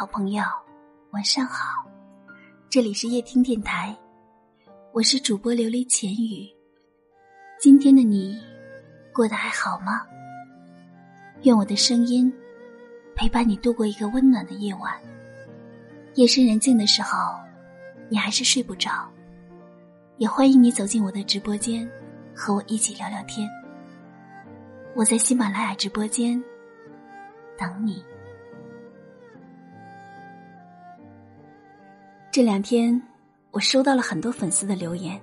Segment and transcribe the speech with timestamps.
[0.00, 0.42] 好朋友，
[1.10, 1.84] 晚上好！
[2.70, 3.94] 这里是夜听电台，
[4.92, 6.48] 我是主播琉璃浅语。
[7.60, 8.40] 今天的你
[9.12, 10.06] 过得还好吗？
[11.42, 12.32] 愿我的声音
[13.14, 14.98] 陪伴你度过一个温暖的夜晚。
[16.14, 17.38] 夜深人静的时候，
[18.08, 19.06] 你还是睡不着，
[20.16, 21.86] 也欢迎你走进我的直播间，
[22.34, 23.46] 和我一起聊聊天。
[24.94, 26.42] 我在喜马拉雅直播间
[27.58, 28.02] 等你。
[32.32, 33.02] 这两天，
[33.50, 35.20] 我收到了很多粉丝的留言，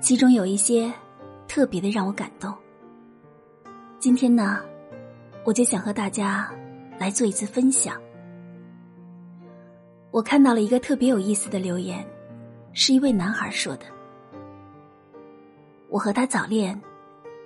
[0.00, 0.90] 其中有一些
[1.46, 2.50] 特别的让我感动。
[3.98, 4.64] 今天呢，
[5.44, 6.50] 我就想和大家
[6.98, 8.00] 来做一次分享。
[10.10, 12.02] 我看到了一个特别有意思的留言，
[12.72, 13.84] 是一位男孩说的
[15.92, 16.80] ：“我和他早恋，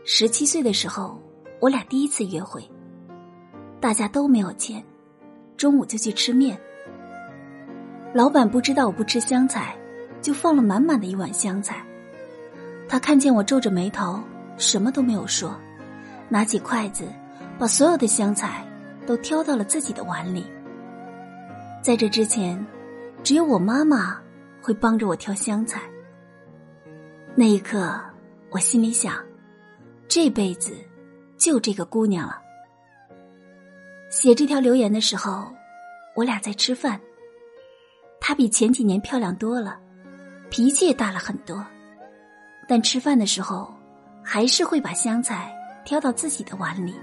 [0.05, 1.21] 十七岁的时候，
[1.59, 2.63] 我俩第一次约会，
[3.81, 4.81] 大家都没有钱，
[5.57, 6.57] 中午就去吃面。”
[8.13, 9.77] 老板不知道我不吃香菜，
[10.21, 11.85] 就放了满满的一碗香菜。
[12.89, 14.21] 他看见我皱着眉头，
[14.57, 15.57] 什么都没有说，
[16.29, 17.05] 拿起筷子，
[17.57, 18.67] 把所有的香菜
[19.07, 20.45] 都挑到了自己的碗里。
[21.81, 22.67] 在这之前，
[23.23, 24.21] 只有我妈妈
[24.61, 25.81] 会帮着我挑香菜。
[27.37, 27.97] 那一刻，
[28.51, 29.15] 我心里想，
[30.09, 30.73] 这辈子
[31.39, 32.43] 就这个姑娘了。
[34.11, 35.49] 写这条留言的时候，
[36.17, 37.01] 我俩在吃饭。
[38.21, 39.79] 她比前几年漂亮多了，
[40.51, 41.65] 脾气也大了很多，
[42.69, 43.73] 但吃饭的时候
[44.23, 45.53] 还是会把香菜
[45.85, 46.95] 挑到自己的碗里。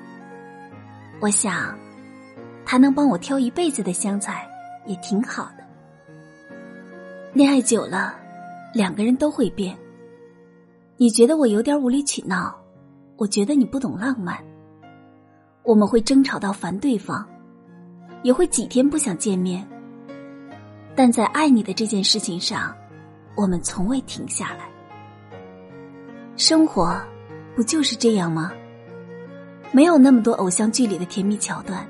[1.19, 1.77] 我想，
[2.65, 4.47] 她能帮我挑一辈子的香菜
[4.85, 5.65] 也挺好的。
[7.33, 8.15] 恋爱久了，
[8.73, 9.77] 两个人都会变。
[10.95, 12.55] 你觉得我有点无理取闹，
[13.17, 14.37] 我觉得你不懂浪漫。
[15.63, 17.27] 我们会争吵到烦对方，
[18.23, 19.67] 也会几天不想见面。
[20.97, 22.75] 但在爱你的这件事情上，
[23.35, 24.67] 我们从未停下来。
[26.35, 26.99] 生活
[27.55, 28.51] 不就是这样吗？
[29.71, 31.87] 没有那么多偶像剧里的甜蜜桥段，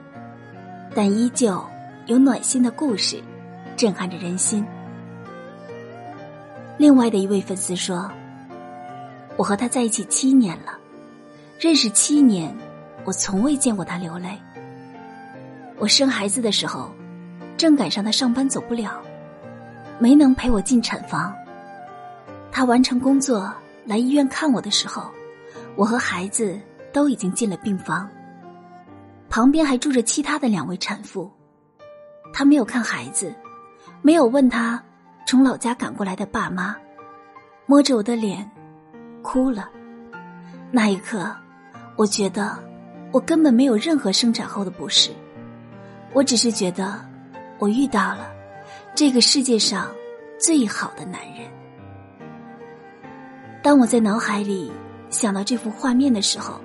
[0.93, 1.65] 但依旧
[2.07, 3.23] 有暖心的故事，
[3.77, 4.65] 震撼着人心。
[6.77, 8.11] 另外的一位粉丝说
[9.37, 10.77] ：“我和他在一起七年了，
[11.57, 12.53] 认识七年，
[13.05, 14.37] 我从未见过他流泪。
[15.77, 16.91] 我生孩子的时候。”
[17.57, 19.01] 正赶上他上班走不了，
[19.97, 21.33] 没能陪我进产房。
[22.51, 23.51] 他完成工作
[23.83, 25.11] 来医院看我的时候，
[25.75, 26.59] 我和孩子
[26.93, 28.07] 都已经进了病房，
[29.27, 31.31] 旁边还住着其他的两位产妇。
[32.31, 33.33] 他没有看孩子，
[34.03, 34.81] 没有问他
[35.25, 36.75] 从老家赶过来的爸妈，
[37.65, 38.49] 摸着我的脸，
[39.23, 39.67] 哭了。
[40.69, 41.35] 那一刻，
[41.95, 42.55] 我觉得
[43.11, 45.09] 我根本没有任何生产后的不适，
[46.13, 47.06] 我只是觉得。
[47.59, 48.31] 我遇到了
[48.95, 49.91] 这个世界上
[50.39, 51.47] 最好的男人。
[53.63, 54.71] 当我在脑海里
[55.09, 56.59] 想到这幅画面的时候，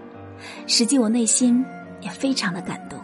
[0.66, 1.64] 实际我内心
[2.00, 2.98] 也非常的感动。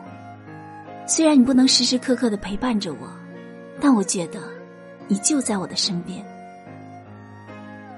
[1.06, 3.09] 虽然你不能时时刻刻的陪伴着我，
[3.81, 4.41] 但我觉得
[5.06, 6.25] 你就在我的身边。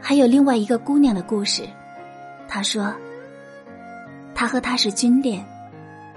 [0.00, 1.64] 还有另外一个姑娘的故事，
[2.48, 2.94] 她说，
[4.34, 5.44] 她和他是军恋，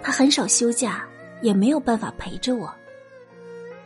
[0.02, 1.04] 他很少休假，
[1.42, 2.74] 也没有办法陪着我。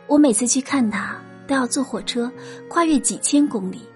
[0.08, 2.32] 我每次去看他，都要坐火车
[2.68, 3.86] 跨越几千公里，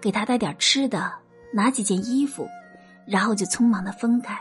[0.00, 1.12] 给他带点吃的，
[1.52, 2.48] 拿几件衣服，
[3.06, 4.36] 然后就匆忙的分开。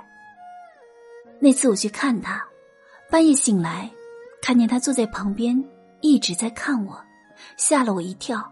[1.40, 2.44] 那次我去看他，
[3.12, 3.90] 半夜醒来，
[4.42, 5.64] 看见他坐在旁边
[6.02, 7.00] 一直在看我，
[7.58, 8.52] 吓了我一跳。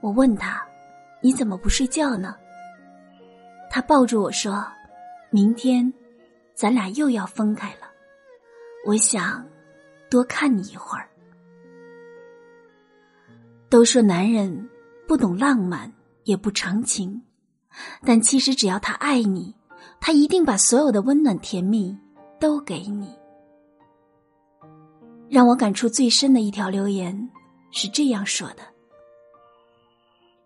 [0.00, 0.64] 我问他
[1.20, 2.36] ：“你怎么不睡觉呢？”
[3.68, 4.64] 他抱住我说
[5.30, 5.92] ：“明天，
[6.54, 7.88] 咱俩又要分开了。
[8.86, 9.44] 我想
[10.08, 11.07] 多看你一会儿。”
[13.68, 14.68] 都说男人
[15.06, 15.92] 不懂浪漫，
[16.24, 17.20] 也不长情，
[18.04, 19.54] 但其实只要他爱你，
[20.00, 21.96] 他一定把所有的温暖甜蜜
[22.40, 23.14] 都给你。
[25.28, 27.28] 让我感触最深的一条留言
[27.70, 28.62] 是这样说的：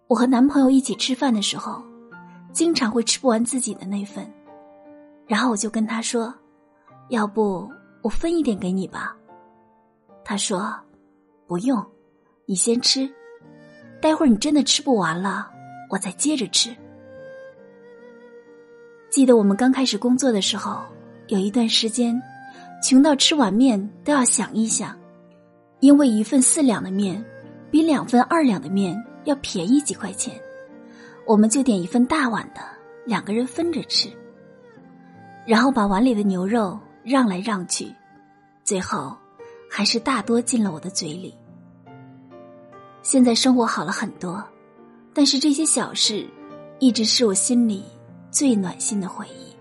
[0.08, 1.80] 我和男朋友一起吃饭的时候，
[2.52, 4.28] 经常会吃不完自己的那份，
[5.28, 6.34] 然后我就跟他说
[7.10, 7.70] ：“要不
[8.02, 9.16] 我分一点给你吧。”
[10.24, 10.74] 他说
[11.46, 11.80] ：“不用。”
[12.52, 13.08] 你先吃，
[13.98, 15.50] 待会儿你真的吃不完了，
[15.88, 16.68] 我再接着吃。
[19.08, 20.82] 记得我们刚开始工作的时候，
[21.28, 22.22] 有一段时间，
[22.82, 24.94] 穷到吃碗面都要想一想，
[25.80, 27.24] 因为一份四两的面
[27.70, 30.38] 比两份二两的面要便宜几块钱，
[31.26, 32.60] 我们就点一份大碗的，
[33.06, 34.10] 两个人分着吃，
[35.46, 37.90] 然后把碗里的牛肉让来让去，
[38.62, 39.16] 最后
[39.70, 41.34] 还是大多进了我的嘴里。
[43.02, 44.42] 现在生活好了很多，
[45.12, 46.24] 但是这些小事
[46.78, 47.84] 一直是我心里
[48.30, 49.52] 最暖心的回忆。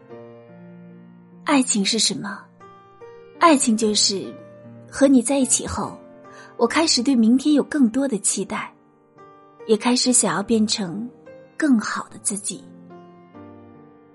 [1.44, 2.40] 爱情是什么？
[3.40, 4.32] 爱情就是
[4.90, 5.98] 和你在一起后，
[6.56, 8.72] 我开始对明天有更多的期待，
[9.66, 11.10] 也开始想要变成
[11.58, 12.64] 更好的自己。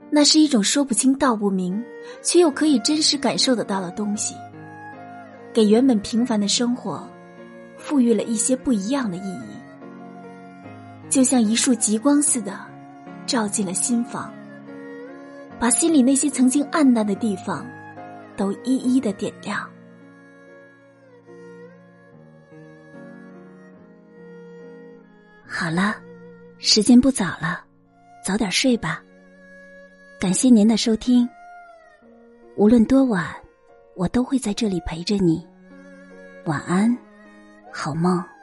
[0.08, 1.84] 那是一种说不清道不明，
[2.22, 4.36] 却又可以真实感受得到的东西，
[5.52, 7.06] 给原本平凡的生活
[7.86, 12.58] 赋予了一些不一样的意义，就像一束极光似的，
[13.26, 14.34] 照进了心房。
[15.60, 17.64] 把心里那些曾经暗淡的地方，
[18.36, 19.70] 都一一的点亮。
[25.46, 25.94] 好了，
[26.58, 27.64] 时间不早了，
[28.24, 29.00] 早点睡吧。
[30.18, 31.26] 感谢您的收听。
[32.56, 33.32] 无论多晚，
[33.94, 35.46] 我都会在这里陪着你。
[36.46, 36.96] 晚安，
[37.76, 38.35] 好梦。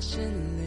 [0.00, 0.59] 是你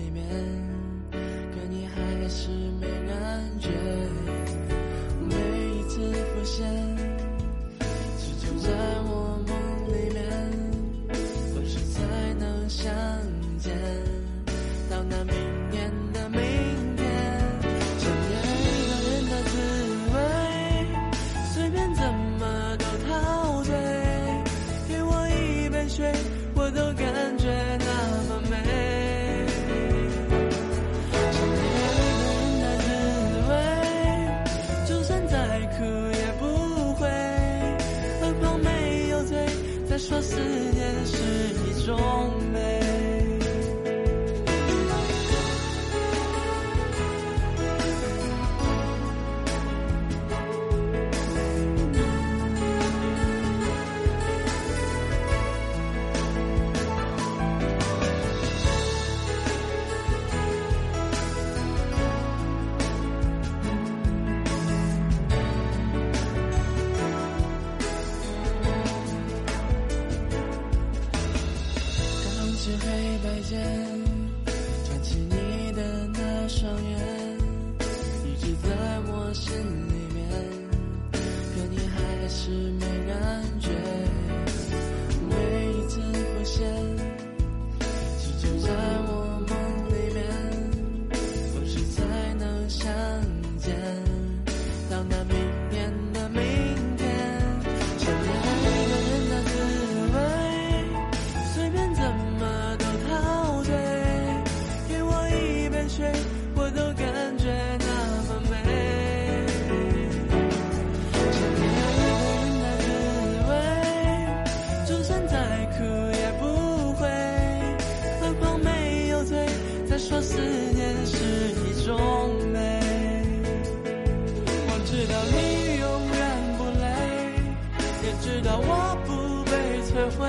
[128.44, 129.52] 让我不被
[129.84, 130.28] 摧毁，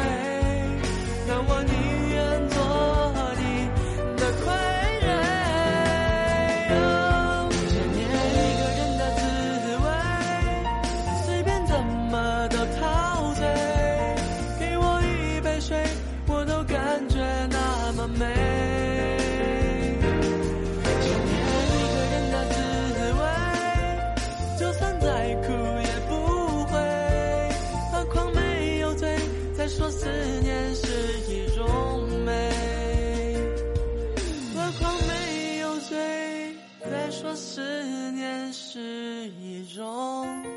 [1.27, 1.75] 让我宁
[2.11, 2.57] 愿做
[3.37, 3.43] 你
[4.17, 4.47] 的傀
[5.03, 5.05] 儡。
[7.69, 9.23] 想念一个人的滋
[9.83, 9.87] 味，
[11.27, 12.15] 随便怎么
[12.49, 12.81] 都陶
[13.35, 13.43] 醉。
[14.61, 15.77] 给我一杯水，
[16.29, 17.19] 我都感觉
[17.51, 18.84] 那么美。
[37.15, 40.54] 说思念是一种。